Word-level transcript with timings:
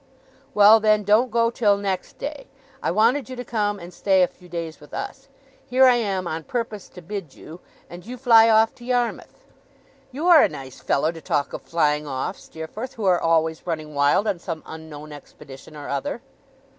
'Well, 0.55 0.79
then, 0.79 1.03
don't 1.03 1.29
go 1.29 1.51
till 1.51 1.77
next 1.77 2.17
day. 2.17 2.47
I 2.81 2.89
wanted 2.89 3.29
you 3.29 3.35
to 3.35 3.45
come 3.45 3.77
and 3.79 3.93
stay 3.93 4.23
a 4.23 4.27
few 4.27 4.49
days 4.49 4.79
with 4.79 4.95
us. 4.95 5.27
Here 5.63 5.85
I 5.85 5.93
am, 5.93 6.27
on 6.27 6.43
purpose 6.45 6.89
to 6.89 7.03
bid 7.03 7.35
you, 7.35 7.59
and 7.87 8.03
you 8.03 8.17
fly 8.17 8.49
off 8.49 8.73
to 8.77 8.83
Yarmouth!' 8.83 9.45
'You 10.11 10.25
are 10.27 10.41
a 10.41 10.49
nice 10.49 10.79
fellow 10.79 11.11
to 11.11 11.21
talk 11.21 11.53
of 11.53 11.61
flying 11.61 12.07
off, 12.07 12.39
Steerforth, 12.39 12.95
who 12.95 13.05
are 13.05 13.21
always 13.21 13.67
running 13.67 13.93
wild 13.93 14.25
on 14.27 14.39
some 14.39 14.63
unknown 14.65 15.11
expedition 15.11 15.75
or 15.75 15.87
other! 15.87 16.23